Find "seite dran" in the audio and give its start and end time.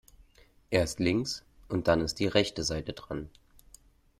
2.63-3.29